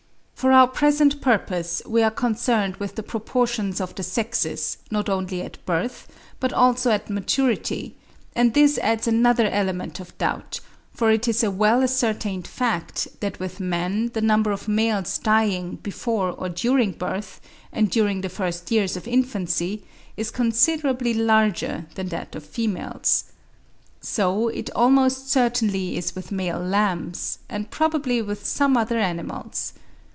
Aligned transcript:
For 0.33 0.51
our 0.51 0.67
present 0.69 1.21
purpose 1.21 1.83
we 1.85 2.01
are 2.01 2.09
concerned 2.09 2.77
with 2.77 2.95
the 2.95 3.03
proportions 3.03 3.79
of 3.79 3.93
the 3.93 4.01
sexes, 4.01 4.77
not 4.89 5.07
only 5.07 5.43
at 5.43 5.63
birth, 5.67 6.07
but 6.39 6.51
also 6.51 6.89
at 6.89 7.11
maturity, 7.11 7.95
and 8.35 8.55
this 8.55 8.79
adds 8.79 9.05
another 9.07 9.47
element 9.49 9.99
of 9.99 10.17
doubt; 10.17 10.59
for 10.91 11.11
it 11.11 11.27
is 11.27 11.43
a 11.43 11.51
well 11.51 11.83
ascertained 11.83 12.47
fact 12.47 13.07
that 13.19 13.39
with 13.39 13.59
man 13.59 14.09
the 14.13 14.21
number 14.21 14.51
of 14.51 14.67
males 14.67 15.19
dying 15.19 15.75
before 15.75 16.31
or 16.31 16.49
during 16.49 16.93
birth, 16.93 17.39
and 17.71 17.91
during 17.91 18.21
the 18.21 18.27
first 18.27 18.65
two 18.67 18.73
years 18.73 18.97
of 18.97 19.07
infancy, 19.07 19.83
is 20.17 20.31
considerably 20.31 21.13
larger 21.13 21.85
than 21.93 22.07
that 22.07 22.33
of 22.33 22.43
females. 22.43 23.25
So 24.01 24.47
it 24.47 24.71
almost 24.75 25.29
certainly 25.29 25.97
is 25.97 26.15
with 26.15 26.31
male 26.31 26.57
lambs, 26.63 27.37
and 27.47 27.69
probably 27.69 28.23
with 28.23 28.43
some 28.43 28.75
other 28.75 28.97
animals. 28.97 29.73